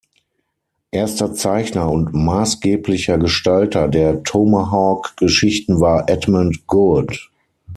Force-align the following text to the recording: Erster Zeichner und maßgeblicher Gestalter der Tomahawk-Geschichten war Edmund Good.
Erster 0.89 1.31
Zeichner 1.35 1.91
und 1.91 2.11
maßgeblicher 2.15 3.19
Gestalter 3.19 3.87
der 3.87 4.23
Tomahawk-Geschichten 4.23 5.79
war 5.79 6.09
Edmund 6.09 6.65
Good. 6.65 7.29